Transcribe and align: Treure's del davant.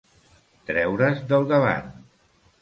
Treure's 0.69 1.21
del 1.33 1.47
davant. 1.53 1.93